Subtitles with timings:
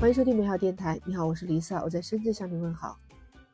[0.00, 0.98] 欢迎收听美好电台。
[1.04, 2.98] 你好，我是 Lisa，我在深圳向你问好。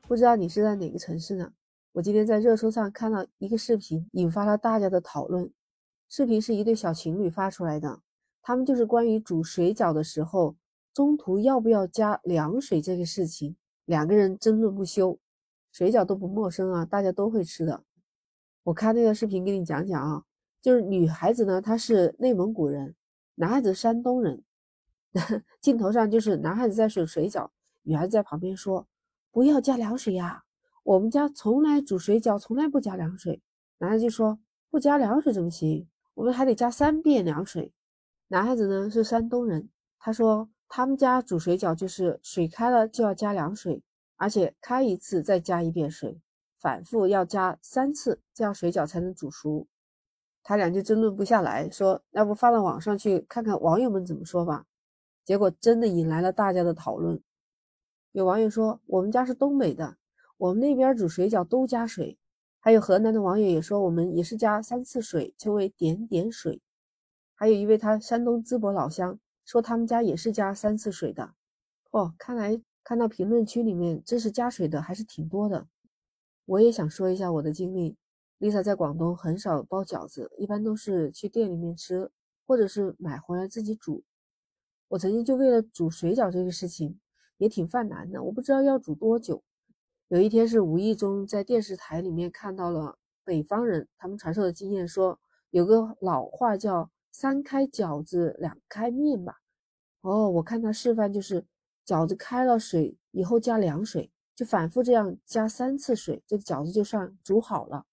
[0.02, 1.52] 不知道你是在哪个城市呢？
[1.90, 5.50] 我今天在热搜上看到一个视频，引发了大家的讨论。
[6.08, 7.98] 视频是一对小情侣发出来的，
[8.42, 10.54] 他们就是关于煮水饺的时候
[10.94, 15.18] 中途要不要加凉水这个事情，两个人争论不休。
[15.72, 17.82] 水饺都不陌生啊，大家都会吃的。
[18.62, 20.22] 我看那个视频给你讲讲啊，
[20.62, 22.94] 就是女孩子呢，她是内蒙古人，
[23.34, 24.44] 男孩子山东人。
[25.60, 27.48] 镜头上就是男孩子在煮水饺，
[27.82, 28.86] 女孩子在旁边说
[29.32, 30.44] ：“不要加凉水呀，
[30.82, 33.42] 我们家从来煮水饺从来不加凉水。”
[33.78, 34.38] 男孩就说
[34.70, 35.88] ：“不加凉水怎么行？
[36.14, 37.72] 我们还得加三遍凉水。”
[38.28, 43.82] 男孩子呢是山东人，他说他们家煮水饺就是水开了就要加凉水，
[44.16, 46.20] 而且开一次再加一遍水，
[46.58, 49.66] 反复要加三次，这样水饺才能煮熟。
[50.42, 54.64] 他俩就争论不下来，说要不发到网上去看看网友们怎么说吧。
[55.26, 57.20] 结果真的引来了大家的讨论。
[58.12, 59.96] 有网友说：“我们家是东北的，
[60.38, 62.16] 我们那边煮水饺都加水。”
[62.60, 66.62] 还有河南的网友也说：“我们也是加三次水，称为点点水。”
[67.34, 71.34] 还有一位他山东淄博老乡说：“他们家也是加三次水的。”
[71.90, 75.66] 哦，看来看到评论区里面真是加水的还是挺多的。
[76.44, 77.96] 我也想说一下我的经历。
[78.38, 82.10] Lisa 在广东很少包饺子，一般都是去店里面吃，
[82.46, 84.04] 或者是买回来自己煮。
[84.88, 87.00] 我曾经就为了煮水饺这个事情
[87.38, 89.42] 也挺犯难的，我不知道要煮多久。
[90.08, 95.18] 有一天是无意中在电视台里面看到了北方人他们传授的经验，说
[95.50, 99.40] 有个老话叫“三开饺子两开面”吧。
[100.02, 101.44] 哦，我看他示范就是
[101.84, 107.84] 饺子开了水以后加凉水，就反复这样加三次水，这个饺子就算煮好了。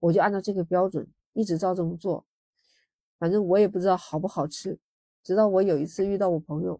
[0.00, 2.26] 我就按照这个标准一直照这么做，
[3.18, 4.78] 反正我也不知道好不好吃。
[5.24, 6.78] 直到我有一次遇到我朋友，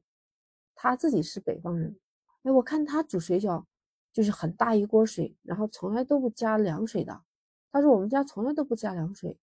[0.74, 1.98] 他自己是北方人，
[2.42, 3.64] 哎，我看他煮水饺
[4.12, 7.22] 就是很大一锅水，然后从来都不加凉水的。
[7.72, 9.38] 他说我们家从来都不加凉水，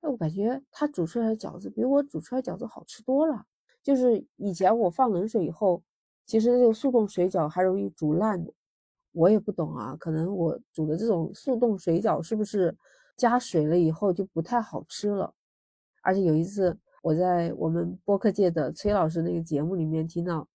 [0.00, 3.44] 那我感觉他煮出来的饺子比我煮出来饺子好吃多了。
[3.82, 5.82] 就是以前我放冷水以后，
[6.24, 8.52] 其实这个速冻水饺还容易煮烂的。
[9.10, 12.76] 我也不懂啊，可能我煮的这种速冻水饺是不是
[13.16, 15.34] 加水了以后就不太好吃了？
[16.02, 16.78] 而且有一次。
[17.02, 20.46] 我在我们播客界的崔老师那个节目里面听到，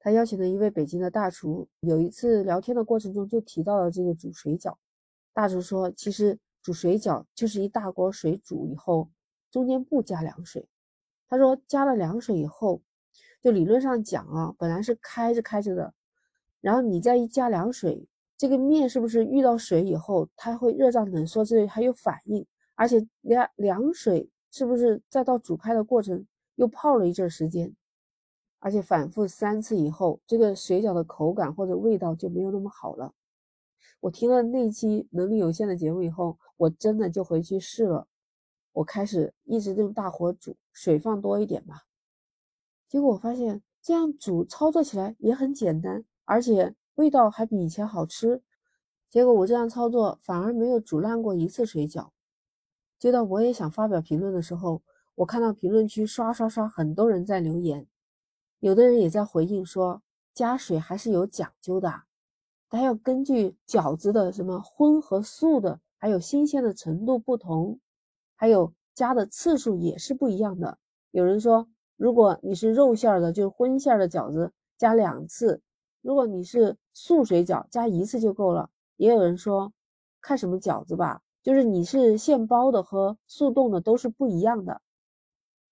[0.00, 1.68] 他邀请了一位北京的大厨。
[1.80, 4.74] 有一次聊天的过程中就提到了这个煮水饺。
[5.32, 9.08] 大厨说，其实煮水饺就是一大锅水煮以后，
[9.48, 10.66] 中间不加凉水。
[11.28, 12.82] 他说加了凉水以后，
[13.40, 15.94] 就理论上讲啊，本来是开着开着的，
[16.60, 24.28] 然后你再一加凉水，这个面是不是遇到水以后，它会热胀冷缩，这里还有反应，而且凉凉水。
[24.52, 26.26] 是不是再到煮开的过程
[26.56, 27.74] 又泡了一阵时间，
[28.60, 33.14] 而且反复三次以后，这个水饺的口感或者味道就没有那么好了。
[34.00, 38.06] 我听了那期能力有限的节目以后，我真的就回去试了。
[38.72, 41.84] 我开始一直用大火煮，水放多一点吧。
[42.88, 48.42] 结果我发现这样煮操作起来也很简单，而且味道还比以前好吃。
[49.08, 52.11] 结果我这样操作反而没有煮烂过一次水饺。
[53.02, 54.80] 接到我也想发表评论的时候，
[55.16, 57.84] 我看到评论区刷刷刷，很多人在留言，
[58.60, 60.00] 有的人也在回应说，
[60.32, 62.04] 加水还是有讲究的，
[62.70, 67.80] 它要根据饺子的什么荤和素的，还有新鲜的程度不同，
[68.36, 70.78] 还有加的次数也是不一样的。
[71.10, 75.58] 有人说，如果你是肉馅的，就是荤馅的饺子，加两次；
[76.02, 78.70] 如果你是素水饺，加一次就够了。
[78.96, 79.72] 也有人说，
[80.20, 81.20] 看什么饺子吧。
[81.42, 84.80] 就是你是现包的和速冻的都是不一样的。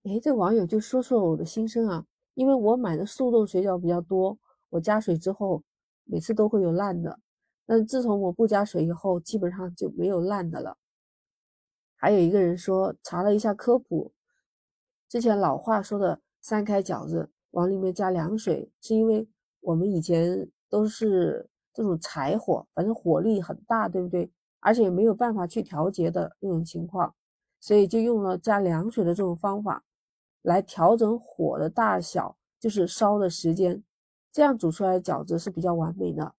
[0.02, 2.04] 哎，这网友就说出了我的心声啊，
[2.34, 4.36] 因为我买的速冻水饺比较多，
[4.70, 5.62] 我加水之后
[6.04, 7.20] 每次都会有烂的，
[7.66, 10.76] 但自从我不加水以后，基本上就没有烂的了。
[11.94, 14.10] 还有一个人说，查了一下科普，
[15.08, 19.28] 之前老话说的三开饺子往里面加凉水，是因为
[19.60, 24.30] 我们以前都是这种柴火，反正火力很大，对不对？
[24.60, 27.14] 而且没有办法去调节的那种情况，
[27.58, 29.82] 所以就用了加凉水的这种方法
[30.42, 33.82] 来调整火的大小，就是烧的时间，
[34.30, 36.34] 这样煮出来的饺子是比较完美的。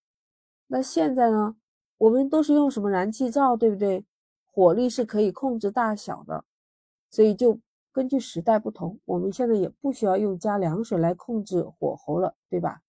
[0.68, 1.56] 那现在呢，
[1.98, 4.04] 我们都是用什么燃气灶，对不对？
[4.50, 6.44] 火力是可以控制大小的，
[7.10, 7.58] 所以就
[7.90, 12.82] 根据时代不同，我们现在也不需要用加凉水来控制火候了，对吧？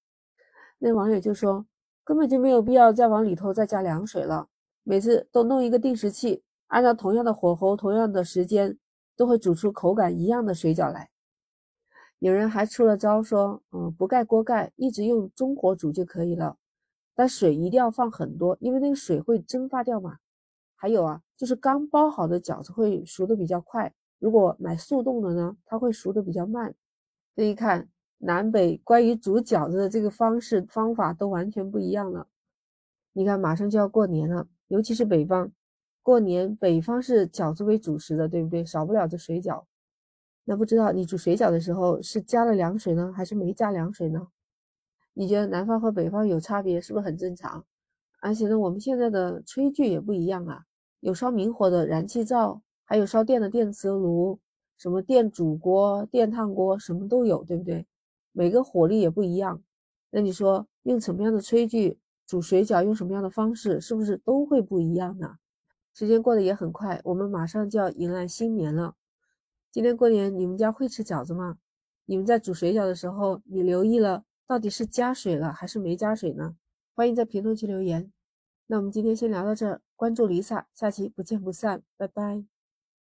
[0.79, 1.65] 那网友就说，
[2.03, 4.49] 根本就没有必要再往里头再加凉水了。
[4.83, 8.77] 每次都弄一个定时器，按照同样的火候、同样的时间，
[9.15, 11.09] 都会煮出口感一样的水饺来。
[12.19, 16.57] 有人还出了招说，嗯，不盖锅盖，一直用中火煮就可以了，
[17.15, 20.17] 但水一定要放很多，因为那个水会蒸发掉嘛。
[20.75, 26.75] 还有啊，就是刚包好的饺子会熟的比较快，如果买速冻的呢，它会熟的比较慢。
[27.35, 32.27] 这一看，南北关于煮饺子的这个方式方法都完全不一样了。
[33.13, 35.51] 你看，马上就要过年了，尤其是北方，
[36.01, 38.65] 过年北方是饺子为主食的，对不对？
[38.65, 39.65] 少不了这水饺。
[40.45, 44.29] 那不知道你煮水饺的时候是加了凉水呢，还是没加凉水呢？
[45.13, 47.63] 你觉得南方和北方有差别，是不是很正常？
[48.19, 50.63] 而且呢，我们现在的炊具也不一样啊，
[51.01, 54.39] 有烧明火的燃气灶，还有烧电的电磁炉，
[54.79, 57.85] 什么电煮锅、电烫锅，什么都有，对不对？
[58.31, 59.61] 每个火力也不一样。
[60.09, 65.37] 那你说用什么样的炊具煮水饺，用什么样的方式，是不是都会不一样呢？
[65.93, 68.95] 时间过得也很快，我们马上就要迎来新年了。
[69.71, 71.57] 今天过年，你们家会吃饺子吗？
[72.05, 76.55] 你们在煮水饺的时候，你留意了到底是加水了还是没加水呢？
[76.95, 78.11] 欢迎在评论区留言。
[78.67, 82.52] 那我们今天先聊到这，关注 Lisa，下期不见不散，拜拜。